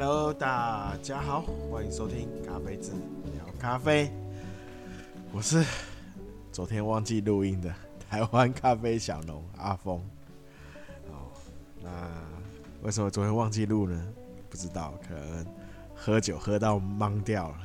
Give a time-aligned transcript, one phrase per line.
[0.00, 1.40] Hello，大家好，
[1.72, 2.92] 欢迎收听咖啡志
[3.34, 4.08] 聊咖啡。
[5.32, 5.64] 我是
[6.52, 7.74] 昨天忘记录音的
[8.08, 9.96] 台湾咖啡小农阿峰。
[11.10, 11.34] 哦，
[11.82, 11.90] 那
[12.82, 14.00] 为什么昨天忘记录呢？
[14.48, 15.44] 不知道，可能
[15.96, 17.58] 喝酒喝到懵掉了，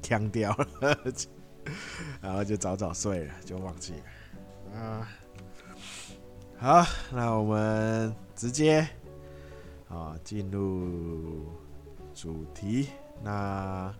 [0.00, 0.96] 呛掉了，
[2.22, 3.94] 然后就早早睡了，就忘记
[4.72, 4.78] 了。
[4.78, 5.08] 啊，
[6.58, 8.88] 好，那我们直接。
[9.88, 11.46] 啊，进入
[12.14, 12.88] 主题。
[13.22, 13.94] 那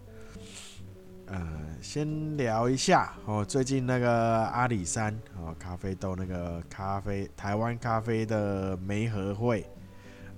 [1.26, 9.66] 呃，先聊一下哦，最近那个阿里山哦，咖啡豆那个咖啡台湾咖啡的媒合会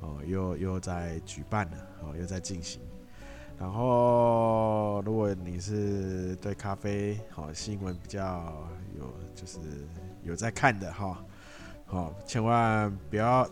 [0.00, 2.80] 哦，又又在举办了哦，又在进行。
[3.58, 9.58] 然后，如果你是对咖啡好新闻比较有，就是
[10.22, 11.22] 有在看的哈，
[11.84, 13.46] 好，千万不要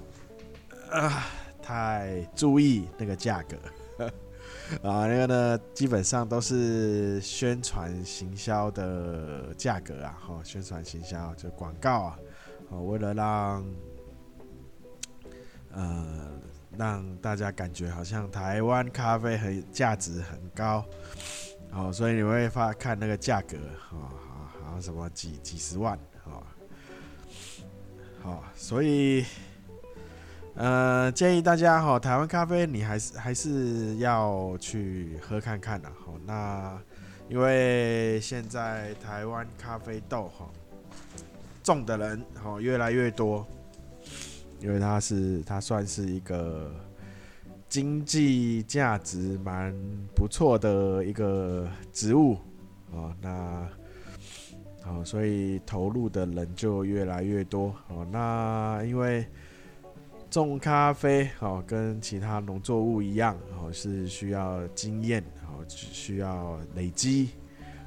[0.90, 1.24] 啊。
[1.66, 4.06] 太注意那个价格
[4.88, 12.18] 啊，那个呢，基本上都是宣传行销的价格啊，哈，宣传行销就广告啊，
[12.68, 13.66] 哦，为了让
[15.72, 16.30] 呃
[16.78, 20.86] 让大家感觉好像台湾咖啡很价值很高，
[21.72, 23.56] 哦，所以你会发看那个价格，
[23.90, 24.06] 哦，
[24.62, 26.44] 好像什么几几十万，哦，
[28.22, 29.24] 好，所以。
[30.56, 36.14] 呃，建议大家哈，台湾咖啡你还是还是要去喝看看的哈。
[36.24, 36.80] 那
[37.28, 40.48] 因为现在台湾咖啡豆哈
[41.62, 43.46] 种的人哈越来越多，
[44.58, 46.72] 因为它是它算是一个
[47.68, 49.74] 经济价值蛮
[50.14, 52.38] 不错的一个植物
[52.94, 53.14] 啊。
[53.20, 53.68] 那
[54.82, 58.06] 好，所以投入的人就越来越多哦。
[58.10, 59.26] 那因为
[60.44, 67.30] 种咖啡哦，跟其他农作物一样哦，是需要经验哦，需要累积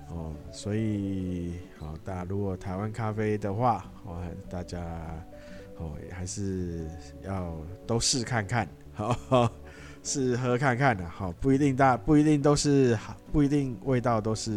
[0.10, 4.80] 哦，所以好，大家如果台湾咖啡的话哦，大家
[5.78, 6.88] 哦还是
[7.24, 9.52] 要都试看看，好
[10.02, 12.98] 试喝看看的，好不一定大不一定都是
[13.32, 14.50] 不一定味道都是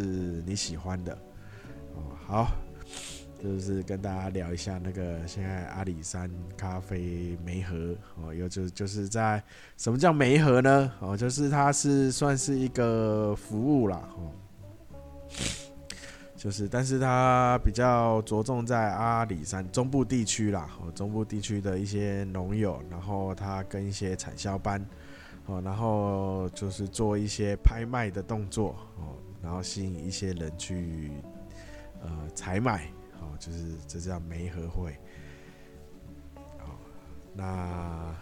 [0.47, 1.13] 你喜欢的
[1.95, 2.62] 哦，好。
[3.43, 9.43] 就是跟大家聊一下那个现在阿里山咖啡媒合哦，有就就是在
[9.77, 10.93] 什么叫媒合呢？
[11.01, 14.31] 哦，就是它是算是一个服务啦，哦，
[16.37, 24.81] 就是但是它比较着重在阿里山中部地区啦，哦，中部地区的一些农友，然后他跟一些产销班，
[25.47, 31.11] 哦，然后就是做一些拍卖的动作，哦，然后吸引一些人去
[32.03, 32.87] 呃采买。
[33.23, 34.99] 哦，就是这叫媒合会。
[36.59, 36.77] 好，
[37.33, 38.15] 那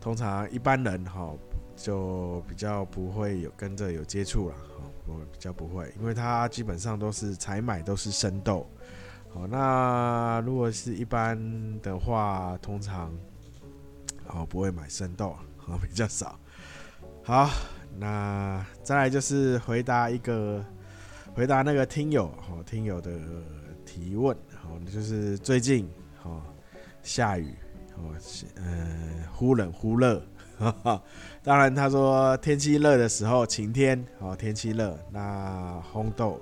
[0.00, 1.34] 通常一般人哈
[1.76, 8.66] 就比较不会有跟着有接触了，哈，我比较不会，因为他基本上都是采买都是生豆。
[9.34, 11.36] 好，那如果是一般
[11.80, 13.12] 的话，通常
[14.28, 15.36] 哦不会买生豆，
[15.66, 16.38] 哦 比较少。
[17.24, 17.50] 好，
[17.98, 20.64] 那再来就是回答一个
[21.34, 23.10] 回答那个听友，哦听友的。
[23.90, 25.90] 提问，好，就是最近，
[26.22, 26.40] 好
[27.02, 27.52] 下雨，
[27.92, 28.02] 好，
[28.54, 30.22] 呃，忽冷忽热，
[31.42, 36.40] 当然他说天气热的时候晴天，好天气热，那烘豆，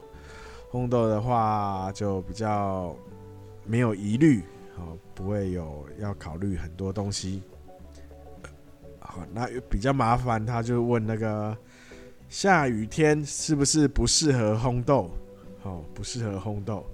[0.71, 2.95] 烘豆的话就比较
[3.65, 4.43] 没有疑虑，
[4.77, 7.43] 好不会有要考虑很多东西，
[8.99, 11.57] 好那比较麻烦，他就问那个
[12.29, 15.11] 下雨天是不是不适合烘豆？
[15.63, 16.85] 好不适合烘豆。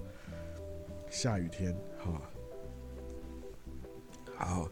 [1.15, 2.21] 下雨天，哈，
[4.35, 4.69] 好，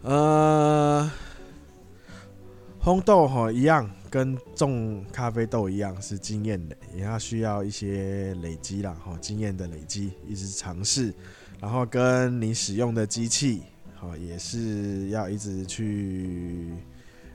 [0.00, 1.10] 呃，
[2.80, 11.12] 烘豆哈一样，跟种咖啡豆一样是经验的，也要需要一些累积啦，哈，经验的累积，一直尝试，
[11.60, 13.64] 然后跟你使用的机器，
[13.94, 16.72] 哈，也是要一直去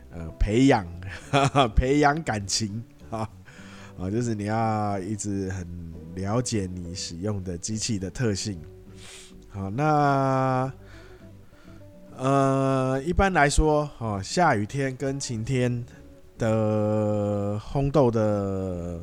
[0.10, 0.83] 呃培养，
[1.77, 3.30] 培养感情，哈，
[4.00, 5.94] 啊，就是你要一直很。
[6.17, 8.59] 了解你使用的机器的特性。
[9.49, 10.71] 好，那
[12.17, 15.85] 呃，一般来说，哦，下雨天跟晴天
[16.37, 18.99] 的烘豆的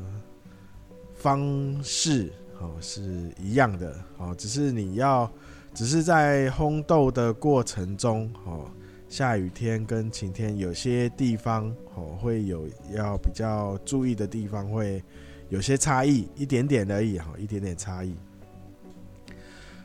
[1.13, 5.31] 方式，哦，是一样的，哦，只是你要，
[5.73, 8.69] 只是在烘豆的过程中，哦，
[9.07, 15.01] 下雨天跟晴天有些地方，哦，会有要比较注意的地方会。
[15.49, 18.15] 有些差异，一点点而已哈，一点点差异。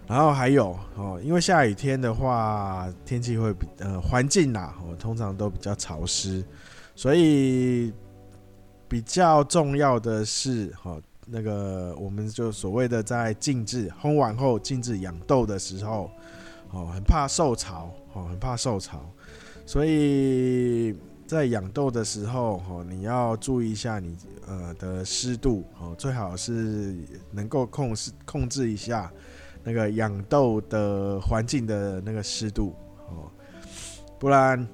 [0.06, 6.44] 然后还有哦，因为下雨天的话，天气会比呃环境呐，哦通常都比较潮湿，
[6.96, 7.92] 所以
[8.88, 16.10] 比较重要的是，哈，那个我们就所谓的在静置烘完后静置养豆的时候，
[16.72, 19.00] 哦，很怕受潮，哦，很怕受潮，
[19.64, 20.92] 所以
[21.30, 24.16] 在养豆的时候，你要注意一下你
[24.48, 26.96] 呃的湿度，哦，最好是
[27.30, 29.12] 能够控制控制一下
[29.62, 32.74] 那个养豆的环境的那个湿度，
[33.08, 33.30] 哦，
[34.18, 34.66] 不然。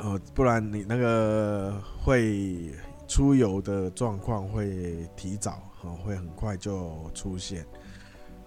[0.00, 1.74] 哦，不然你那个
[2.04, 2.70] 会
[3.08, 7.62] 出油的状况会提早，哦，会很快就出现。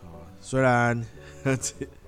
[0.01, 0.95] 啊，虽然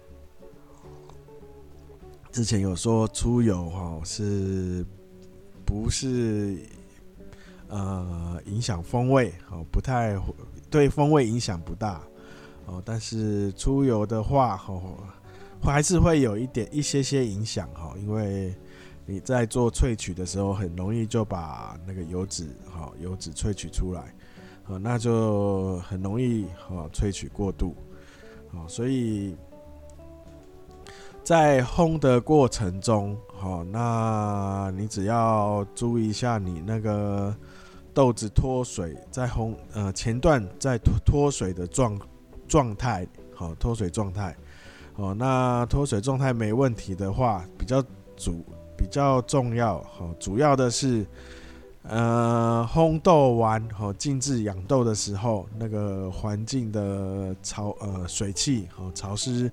[2.33, 4.83] 之前有说出油哈是
[5.63, 6.57] 不是
[7.67, 10.19] 呃影响风味哦，不太
[10.69, 12.01] 对风味影响不大
[12.65, 14.97] 哦，但是出油的话哦，
[15.61, 18.53] 还是会有一点一些些影响哈，因为。
[19.05, 23.99] 你在做萃取的时候，很容易就把那个油脂，哈，油脂萃取出来，
[24.63, 27.75] 啊，那就很容易，哈，萃取过度，
[28.53, 29.35] 啊，所以
[31.23, 37.35] 在烘的过程中，好，那你只要注意一下你那个
[37.93, 41.97] 豆子脱水，在烘，呃，前段在脱脱水的状
[42.47, 44.35] 状态，好，脱水状态，
[44.95, 47.81] 哦，那脱水状态没问题的话，比较
[48.15, 48.43] 主。
[48.75, 51.05] 比较重要，好，主要的是，
[51.83, 59.49] 呃，烘豆完，和，静置养豆的时候，那个环境的潮，呃，水汽和潮湿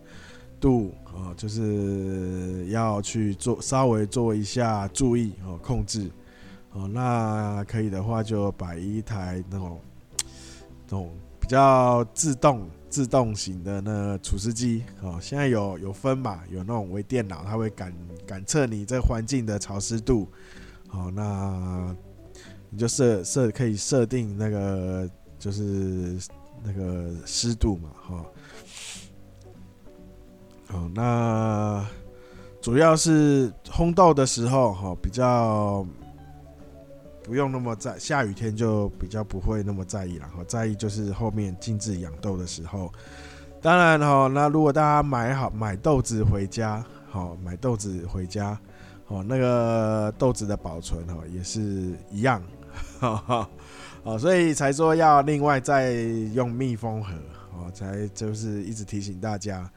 [0.60, 6.10] 度，哦，就是要去做稍微做一下注意哦，控制，
[6.72, 9.80] 哦，那可以的话就摆一台那种，
[10.86, 11.10] 那种
[11.40, 12.68] 比较自动。
[12.90, 17.94] 自动型的那除湿机哦，现在有有分嘛，有那种微电脑，它会感
[18.26, 20.26] 感测你这环境的潮湿度，
[20.88, 21.94] 好，那
[22.68, 25.08] 你就设设可以设定那个
[25.38, 26.18] 就是
[26.64, 28.24] 那个湿度嘛，哈，
[30.70, 31.84] 好，那
[32.60, 35.86] 主要是烘豆的时候哈，比较。
[37.22, 42.90] 不用那么在下雨天就比较不会那么在意了哈，在意就是后面静置养豆的时候。
[43.62, 48.58] 当然哈，那如果大家买好买豆子回家，好买豆子回家，
[49.06, 52.42] 哦那个豆子的保存哈也是一样，
[52.98, 53.50] 哈 哈，
[54.02, 55.92] 哦所以才说要另外再
[56.32, 57.12] 用密封盒，
[57.54, 59.70] 哦才就是一直提醒大家，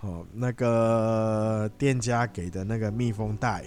[0.00, 3.64] 哦那个店家给的那个密封袋。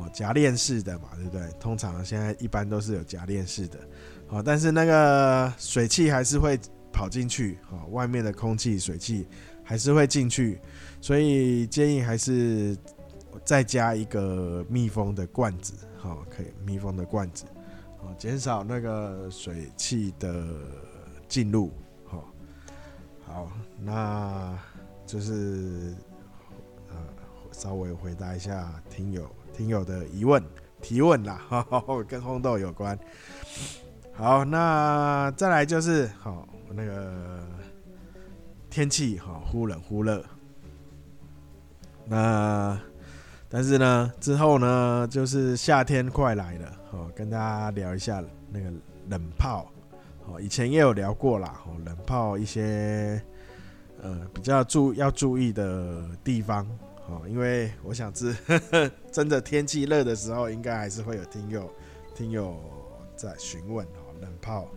[0.00, 1.42] 哦，夹链式的嘛，对不对？
[1.58, 3.80] 通常现在一般都是有夹链式的，
[4.28, 6.56] 哦，但是那个水汽还是会
[6.92, 9.26] 跑进去，哦，外面的空气、水汽
[9.64, 10.60] 还是会进去，
[11.00, 12.78] 所以建议还是
[13.44, 17.44] 再加一个密封的罐子，好，可以密封的罐子，
[18.00, 20.46] 哦，减少那个水汽的
[21.26, 21.72] 进入，
[22.04, 22.32] 好，
[23.26, 23.50] 好，
[23.80, 24.56] 那
[25.08, 25.94] 就是
[26.90, 26.96] 呃，
[27.50, 29.26] 稍微回答一下听友。
[29.56, 30.40] 听友的疑问
[30.82, 31.40] 提问啦，
[32.06, 32.96] 跟红豆有关。
[34.12, 37.42] 好，那再来就是好那个
[38.68, 40.22] 天气哈，忽冷忽热。
[42.04, 42.78] 那
[43.48, 48.22] 但是呢，之后呢，就是夏天快来了，好，跟大家聊一下
[48.52, 48.70] 那个
[49.08, 49.66] 冷泡。
[50.24, 53.20] 好，以前也有聊过啦，冷泡一些
[54.02, 56.66] 呃比较注要注意的地方。
[57.10, 58.36] 哦，因为我想知，
[59.10, 61.70] 真的天气热的时候，应该还是会有听友
[62.14, 62.54] 听友
[63.16, 64.68] 在询问哦，冷泡、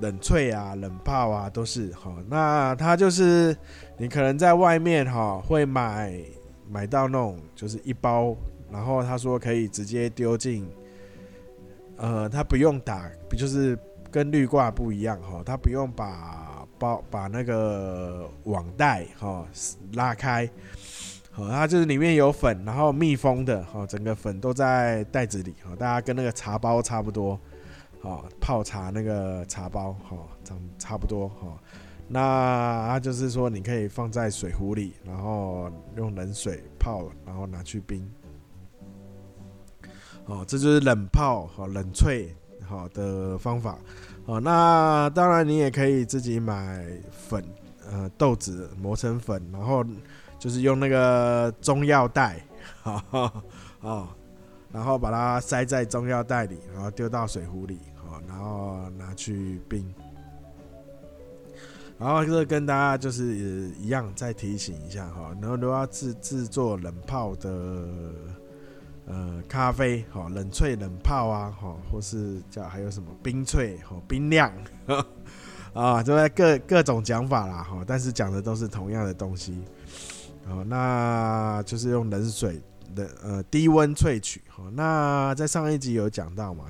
[0.00, 2.12] 冷萃啊、冷泡啊，都是哈。
[2.28, 3.56] 那他就是
[3.96, 6.20] 你可能在外面哈会买
[6.68, 8.36] 买到那种就是一包，
[8.72, 10.68] 然后他说可以直接丢进，
[11.96, 13.08] 呃，他不用打，
[13.38, 13.78] 就是
[14.10, 16.53] 跟绿挂不一样哈，他不用把
[17.10, 19.46] 把那个网袋哈
[19.92, 20.48] 拉开。
[21.36, 27.36] 好，它就是里面有粉，然后密封的，哈，整个粉都在袋子里，哈，大家跟那个茶包差不多，
[28.00, 31.60] 好，泡茶那个茶包，哈，长差不多，哈，
[32.06, 38.08] 那它就是说你可以放在水壶里，然后用冷水泡，然后拿去冰，
[40.26, 42.28] 哦，这就是冷泡和冷萃
[42.64, 43.76] 好的方法，
[44.26, 47.44] 哦，那当然你也可以自己买粉，
[47.90, 49.84] 呃，豆子磨成粉，然后。
[50.36, 52.44] 就是用那个中药袋，
[52.82, 53.02] 哈
[53.80, 54.08] 哈，
[54.70, 57.78] 然后把它塞在中药袋里，然后丢到水壶里，
[58.28, 59.82] 然后拿去冰。
[61.98, 63.34] 然后这跟大家就是
[63.80, 67.88] 一样，再提醒一下哈，然后如果要制制作冷泡的
[69.06, 74.52] 呃咖啡，好冷萃冷泡啊，好或是叫还有什么冰萃，好冰酿，
[75.74, 79.62] 啊，就在各各种讲法啦，哈，但是讲的都是同样的东西，
[80.48, 82.62] 哦，那就是用冷水
[82.94, 86.64] 的呃低温萃取，好，那在上一集有讲到嘛，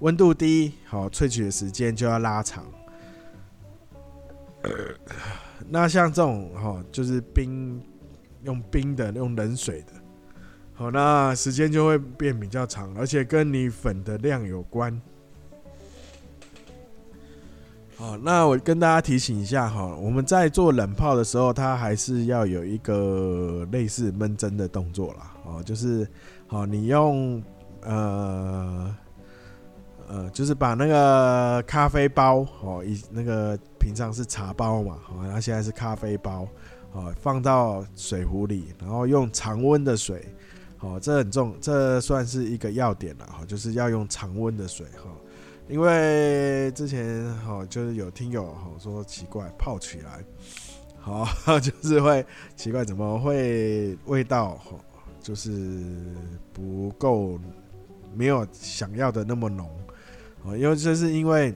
[0.00, 2.64] 温度低，好萃取的时间就要拉长。
[5.68, 7.80] 那像这种哈，就是冰
[8.42, 9.92] 用冰的，用冷水的，
[10.74, 15.00] 好，那时间就会变比较长，而且跟你粉的量有关。
[17.96, 25.32] 好，那我跟大家提醒一下哈，我们在做冷泡的时候，它还是要有一个类似闷蒸的动作啦。
[25.44, 26.08] 哦，就是
[26.46, 27.42] 好，你用
[27.82, 28.94] 呃。
[30.08, 36.46] 呃，就是把那个咖啡包哦，以那个平常是茶包嘛，好，然后现在是咖啡包，
[36.92, 40.22] 哦，放到水壶里，然后用常温的水，
[40.82, 45.08] 哦，这很重，这算是一个要点了，哈，就是要用常温的水，哈，
[45.68, 50.24] 因为之前哈就是有听友哈说奇怪泡起来，
[50.98, 51.24] 好，
[51.60, 54.76] 就是会奇怪怎么会味道哈
[55.22, 55.80] 就是
[56.52, 57.38] 不够，
[58.12, 59.70] 没有想要的那么浓。
[60.42, 61.54] 哦，因为这是因为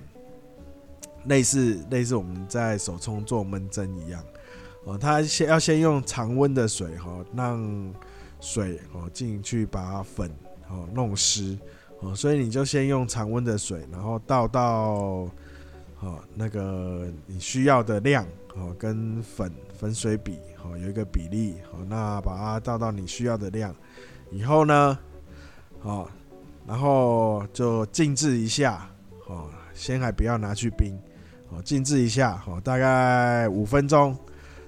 [1.25, 4.23] 类似类似我们在手冲做闷蒸一样，
[4.85, 7.93] 哦，它先要先用常温的水哈，让
[8.41, 10.31] 水哦进去把粉
[10.69, 11.59] 哦弄湿，
[12.01, 15.31] 哦，所以你就先用常温的水，然后倒到
[16.01, 23.75] 哦那个你需要的量哦跟粉粉水比哦有一个比例哦，那把它倒到你需要的量
[24.31, 24.99] 以后呢，
[25.83, 26.09] 哦。
[26.69, 28.91] 然后就静置一下，
[29.29, 30.99] 哦，先还不要拿去冰，
[31.49, 34.19] 哦，静置一下，哦，大概五分钟，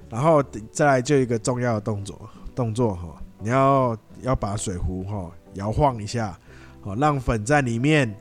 [0.09, 6.39] 然后再来就一个重要的动作，动作哈，你要要把水壶哈摇晃一下，
[6.83, 8.15] 哦，让粉在里面，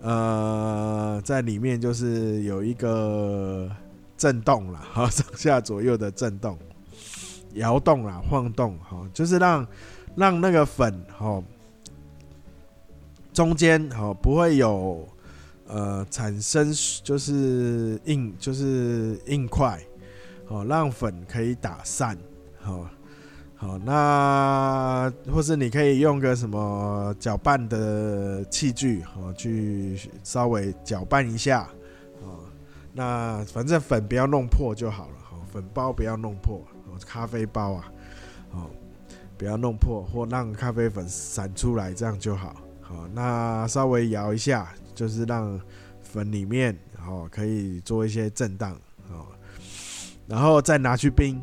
[0.00, 3.70] 呃，在里面就是有一个
[4.16, 6.58] 震动了，哈， 上下左右的震动，
[7.54, 9.66] 摇动啦，晃动，哈，就是让
[10.14, 11.42] 让那个粉，哈。
[13.32, 15.06] 中间好不会有
[15.66, 16.72] 呃产生
[17.04, 19.78] 就是硬就是硬块，
[20.46, 22.16] 好让粉可以打散，
[22.62, 22.88] 好
[23.58, 31.62] 好那或是你可以用个什么搅拌的器具，好去稍微搅拌一下，
[32.22, 32.36] 啊
[32.92, 36.62] 那反正粉不要弄破就好了，好粉包不要弄破，
[37.06, 37.90] 咖啡包啊，
[38.50, 38.70] 好
[39.38, 42.56] 不要弄破或让咖啡粉散出来，这样就好。
[42.80, 45.60] 好，那稍微摇一下，就是让
[46.02, 48.72] 粉里面哦可以做一些震荡，
[49.10, 49.26] 哦，
[50.26, 51.42] 然后再拿去冰，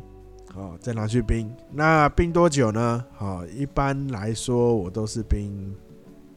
[0.54, 1.52] 哦，再拿去冰。
[1.72, 3.04] 那冰多久呢？
[3.16, 5.74] 好，一般来说我都是冰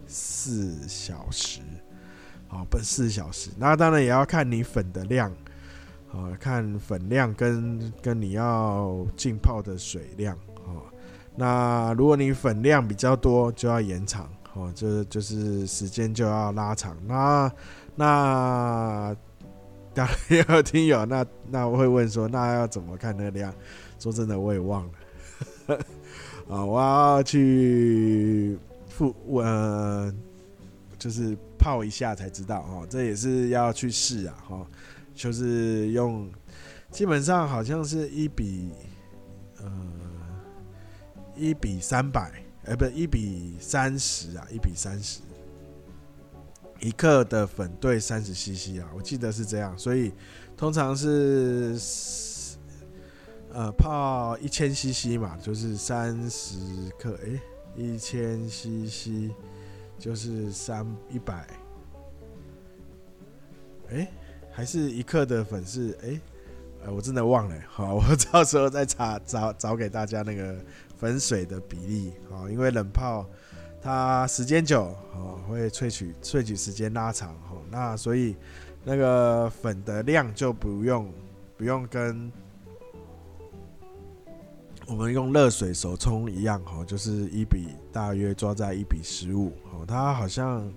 [0.08, 1.62] 四小时，
[2.48, 3.52] 好，冰四小时。
[3.58, 5.32] 那当然也要看你粉的量，
[6.08, 10.86] 好，看粉量跟跟你要浸泡的水量，好。
[11.36, 14.28] 那如果你粉量比较多，就要延长。
[14.54, 16.98] 哦，就是就是时间就要拉长。
[17.06, 17.52] 那
[17.96, 19.16] 那
[20.30, 23.54] 也有听友， 那那我会问说，那要怎么看那个量？
[24.00, 24.92] 说真的，我也忘了。
[26.50, 30.14] 啊，我要去复呃，
[30.98, 32.88] 就是泡一下才知道哦。
[32.90, 34.38] 这也是要去试啊。
[34.48, 34.68] 哈，
[35.14, 36.30] 就是用，
[36.92, 38.72] 基本上好像是一比
[39.60, 39.72] 呃
[41.36, 42.32] 一比三百。
[42.66, 45.22] 哎，不，一比三十啊，一比三十，
[46.80, 50.12] 一克的粉兑三十 CC 啊，我记得是这样，所以
[50.56, 51.78] 通常是
[53.52, 56.58] 呃泡一千 CC 嘛，就是三十
[57.00, 57.40] 克，哎，
[57.76, 59.32] 一千 CC
[59.98, 61.48] 就是三一百，
[63.90, 64.08] 哎，
[64.52, 66.20] 还是一克的粉是哎，
[66.86, 70.56] 呃，我真的忘了， 好，我到时候再查找找给大家那个。
[71.00, 73.24] 粉水的比例啊，因为冷泡
[73.82, 78.36] 它时间久哦，会萃取萃取时间拉长哦，那所以
[78.84, 81.12] 那个粉的量就不用
[81.58, 82.32] 不用跟
[84.86, 90.72] 我们用热水手冲一样哈，就是一比大约抓在一比十五哦，它好像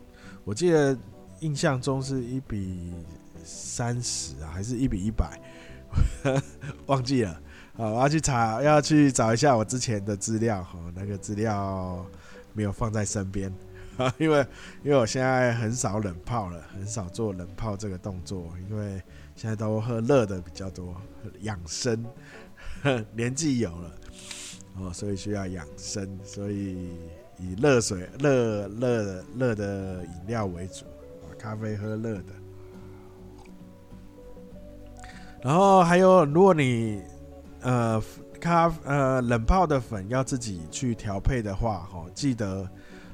[0.45, 0.97] 我记得
[1.40, 2.92] 印象中是一比
[3.42, 5.40] 三十啊，还是一比一百，
[6.87, 7.40] 忘记了。
[7.76, 12.04] 好，我要去查，要去找一下我之前的资料哈，那个资料
[12.52, 13.52] 没有放在身边，
[14.19, 14.47] 因为
[14.83, 19.02] 因为我现在很少冷泡了，很少做冷泡这个动作，因为
[19.35, 20.95] 现在都喝热的比较多，
[21.40, 22.04] 养生，
[23.14, 23.92] 年纪有了
[24.78, 26.90] 哦，所以需要养生，所以
[27.38, 30.85] 以热水、热热热的饮料为主，
[31.38, 32.33] 咖啡喝热的。
[35.42, 37.02] 然后还有，如果你
[37.62, 38.02] 呃
[38.41, 42.69] 咖呃冷泡的粉要自己去调配的话，哈，记得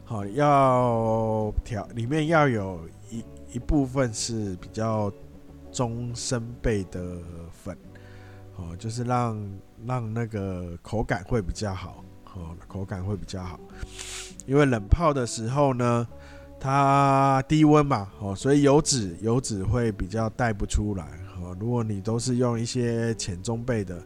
[0.04, 2.80] 好要调里面要有
[3.11, 5.12] 一一部分是比较
[5.73, 7.18] 中深焙的
[7.52, 7.76] 粉，
[8.56, 9.50] 哦，就是让
[9.85, 12.04] 让那个口感会比较好，
[12.35, 13.59] 哦，口感会比较好，
[14.47, 16.06] 因为冷泡的时候呢，
[16.61, 21.04] 它低温嘛，哦，所以油脂油脂会比较带不出来。
[21.38, 24.02] 哦，如果你都是用一些浅中焙的，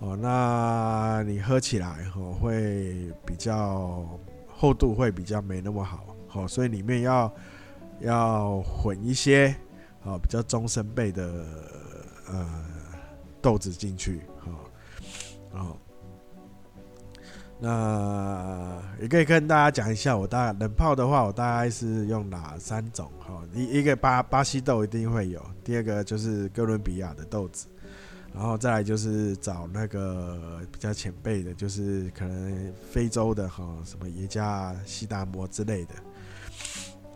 [0.00, 4.08] 哦，那你喝起来哦会比较
[4.46, 7.32] 厚度会比较没那么好，哦，所以里面要
[8.00, 9.54] 要混一些
[10.04, 11.44] 哦比较中深焙的
[12.28, 12.64] 呃
[13.42, 14.50] 豆子进去，哦，
[15.52, 15.76] 哦。
[17.60, 23.10] 那也可以跟大家讲一下，我大概冷泡的话，我大概是用哪三种？
[23.18, 27.66] 哈，一一个巴巴西豆一定会有，第二个就是哥伦比亚的豆子，
[28.34, 35.94] 然后再来就是找那个比较前辈的，就是可能非洲的哈，什么耶加西达摩之类的，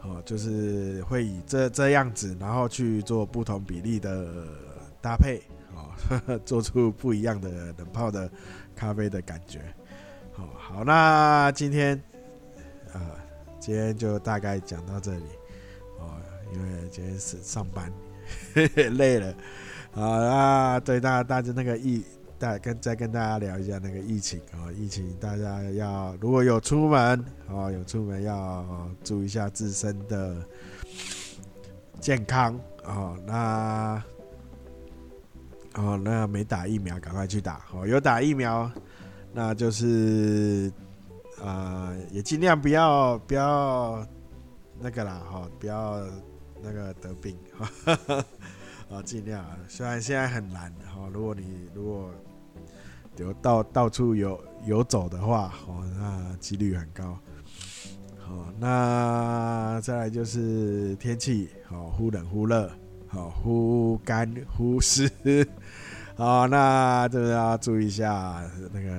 [0.02, 4.48] 哦，就是会以这这样子，然后去做不同比例的
[5.00, 5.40] 搭配，
[5.74, 5.92] 哦，
[6.44, 8.28] 做出不一样的冷泡的
[8.74, 9.60] 咖啡的感觉。
[10.32, 12.02] 好，好，那今天，
[12.92, 13.00] 呃，
[13.60, 15.24] 今天就大概讲到这里，
[16.00, 16.16] 哦，
[16.52, 17.92] 因为今天是上班，
[18.54, 19.32] 嘿嘿，累了，
[19.94, 22.02] 好，那对大大家那个疫，
[22.38, 30.36] 大跟再跟大家聊一下那个疫情啊，疫情大家要如果有出门，哦，有出门要注意一下自身的
[32.00, 34.02] 健康，哦，那，
[35.74, 38.70] 哦，那没打疫苗赶快去打，哦，有打疫苗。
[39.34, 40.70] 那就是，
[41.42, 44.06] 啊、也尽量不要不要
[44.78, 46.02] 那个啦，哈，不要
[46.62, 48.24] 那个得病，哈，
[48.92, 49.56] 啊，尽量啊。
[49.68, 52.10] 虽然现在很难，哈，如果你如果
[53.16, 57.18] 有到到处游游走的话，哦，那几率很高。
[58.18, 62.70] 好，那再来就是天气，好，忽冷忽热，
[63.08, 65.10] 好，忽干忽湿。
[66.14, 68.92] 好，那这个要注意一下那个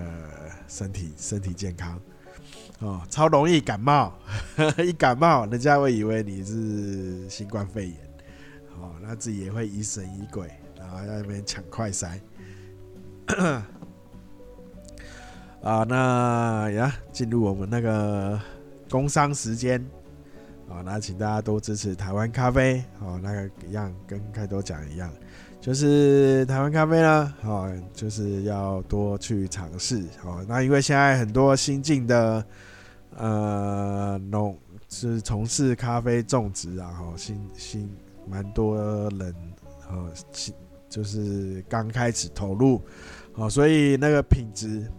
[0.67, 1.99] 身体身体健康
[2.79, 4.11] 哦，超容易感冒，
[4.83, 7.97] 一感冒人家会以为你是新冠肺炎，
[8.81, 12.19] 哦，那自己也会疑神疑鬼，然后在那边抢快筛。
[15.61, 18.39] 啊，那呀，进入我们那个
[18.89, 19.79] 工商时间，
[20.69, 25.09] 啊，那请大家多支持台湾咖啡，哦，那个一样跟开头讲一样。
[25.61, 30.45] 就是台湾咖啡呢，哦，就是要多去尝试哦。
[30.45, 32.45] 那因为现在很多新进的
[33.15, 34.59] 呃农
[34.89, 37.89] 是从事咖啡种植啊，哈，新新
[38.27, 38.75] 蛮多
[39.09, 39.35] 人
[39.89, 40.11] 呃，
[40.89, 42.81] 就是刚开始投入，
[43.35, 44.89] 哦，所以那个品质，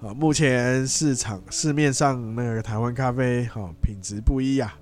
[0.00, 4.78] 啊，目前市场市面上那个台湾咖啡，哈，品质不一啊。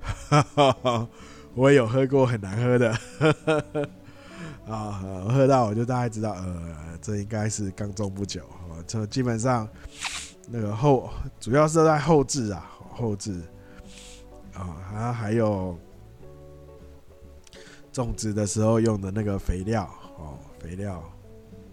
[1.54, 2.90] 我也有喝过很难喝的，
[4.66, 8.42] 啊， 喝到我就大概知道，呃，这应该是刚种不久，
[8.86, 9.68] 这基本上
[10.48, 13.42] 那个后主要是在后置啊，后置
[14.54, 15.76] 啊，还还有
[17.92, 21.02] 种植的时候用的那个肥料哦，肥料，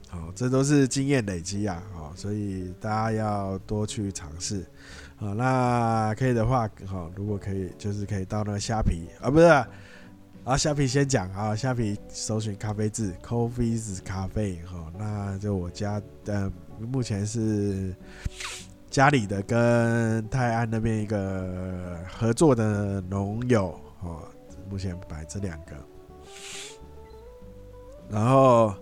[0.10, 4.65] 好，这都是经验累积啊，好，所以大家要多去尝试。
[5.17, 9.45] 好，那可以的话，好，如果可以，就是可以到那个虾皮啊，不是
[10.43, 17.93] 啊，虾皮先讲啊，虾皮搜寻咖啡字，Coffee's 咖啡，好，那就我家的目前是
[18.89, 24.23] 家里的跟泰安那边一个合作的农友，哦，
[24.69, 25.75] 目前摆这两个，
[28.09, 28.73] 然后。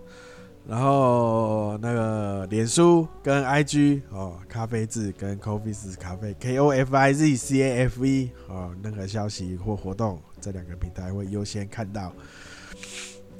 [0.68, 12.12] 然后那个脸书跟 IG 哦，咖啡字跟 Coffee's 咖啡 K O F I Z C A F E 哦，任何消息或活动这两个平台会优先看到。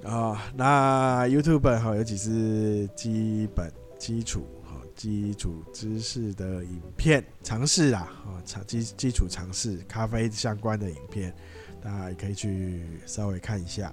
[0.05, 11.35] 哦，那 YouTube 哈、哦，尤其是基本基础哈、哦，基础知识的影片尝试啊，哦，基基础尝试咖啡相关的影片，
[11.83, 13.93] 大家也可以去稍微看一下，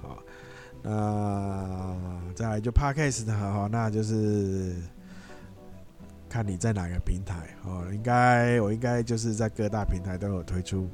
[0.00, 0.18] 好、哦。
[0.82, 1.96] 那
[2.34, 4.76] 再来就 Podcast 的哈，那就是
[6.28, 7.86] 看你在哪个平台哦。
[7.92, 10.88] 应该我应该就是在各大平台都有推出。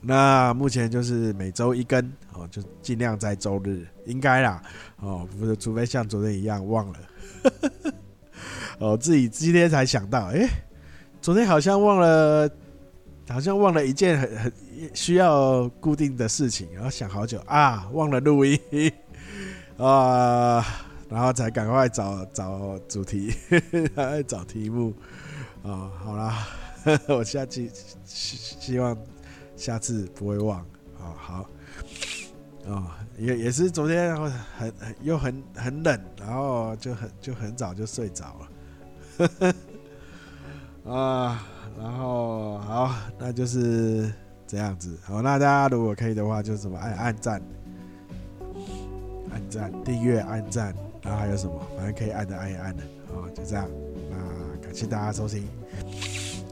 [0.00, 2.00] 那目前就是每周一更
[2.32, 4.62] 哦，就尽量在周日，应该啦
[5.00, 6.98] 哦，不是，除非像昨天一样忘了。
[8.78, 10.48] 哦，自己今天才想到，哎、
[11.20, 12.48] 昨天好像忘了，
[13.28, 14.52] 好像忘了一件很很
[14.94, 18.58] 需要固定的事情，然后想好久啊，忘了录音。
[19.78, 20.64] 啊，
[21.08, 23.32] 然后才赶快找找主题，
[24.26, 24.92] 找题目。
[25.62, 26.46] 啊，好啦，
[27.08, 27.70] 我下期
[28.04, 28.96] 希希望
[29.56, 30.58] 下次不会忘，
[30.98, 31.50] 啊，好，
[32.66, 32.86] 哦，
[33.18, 34.32] 也也是昨天很
[34.78, 39.54] 很又很很冷，然后就很就很早就睡着了。
[40.92, 41.46] 啊，
[41.78, 44.12] 然后好，那就是
[44.48, 44.98] 这样子。
[45.04, 47.40] 好，那大家如果可以的话，就是什么按按赞、
[49.30, 52.82] 按赞、订阅、按赞，然后还有什么，反正可以按的按一按的。
[53.14, 53.68] 好，就这样。
[54.10, 55.46] 那感谢大家收听。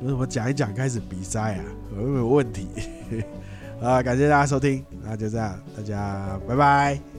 [0.03, 1.65] 有什么讲一讲开始比赛啊？
[1.97, 2.69] 有没有问题？
[3.81, 4.85] 啊，感谢大家收听。
[5.03, 7.16] 那就这样，大家拜拜。